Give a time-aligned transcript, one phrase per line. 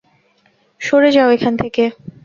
[0.81, 1.83] সরে যাও এখান থেকে।